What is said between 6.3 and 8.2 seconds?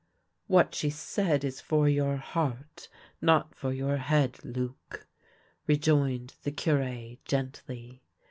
the Cure, gently.